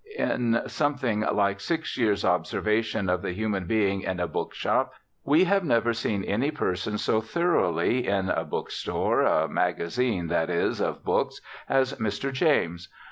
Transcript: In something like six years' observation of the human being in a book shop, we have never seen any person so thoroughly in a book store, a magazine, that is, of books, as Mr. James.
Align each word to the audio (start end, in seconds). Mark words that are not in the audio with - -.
In 0.17 0.63
something 0.65 1.19
like 1.19 1.59
six 1.59 1.95
years' 1.95 2.25
observation 2.25 3.07
of 3.07 3.21
the 3.21 3.33
human 3.33 3.65
being 3.67 4.01
in 4.01 4.19
a 4.19 4.25
book 4.27 4.51
shop, 4.55 4.95
we 5.23 5.43
have 5.43 5.63
never 5.63 5.93
seen 5.93 6.23
any 6.23 6.49
person 6.49 6.97
so 6.97 7.21
thoroughly 7.21 8.07
in 8.07 8.29
a 8.29 8.43
book 8.43 8.71
store, 8.71 9.21
a 9.21 9.47
magazine, 9.47 10.25
that 10.29 10.49
is, 10.49 10.81
of 10.81 11.05
books, 11.05 11.39
as 11.69 11.93
Mr. 11.99 12.33
James. 12.33 12.89